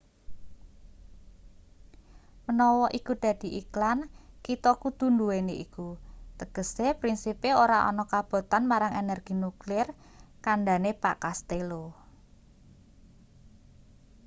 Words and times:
menawa 2.49 2.87
iku 2.99 3.13
dadi 3.23 3.49
iklan 3.61 3.99
kita 4.45 4.71
kudu 4.81 5.05
nduweni 5.13 5.55
iku 5.65 5.87
tegese 6.39 6.87
prinsipe 7.01 7.49
ora 7.63 7.79
ana 7.89 8.03
kabotan 8.13 8.63
marang 8.71 8.93
energi 9.01 9.33
nuklir 9.43 9.87
kandhane 10.45 10.91
pak 11.03 11.15
castello 11.23 11.83